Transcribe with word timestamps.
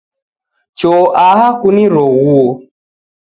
Choo 0.77 1.03
aha 1.25 1.47
kuniroghuo. 1.61 2.49